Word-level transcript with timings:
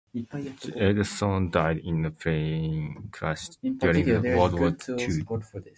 The 0.15 0.73
eldest 0.77 1.19
son 1.19 1.51
died 1.51 1.77
in 1.83 2.05
a 2.05 2.09
plane 2.09 3.09
crash 3.11 3.49
during 3.61 4.23
World 4.35 4.59
War 4.59 4.71
Two. 4.71 4.97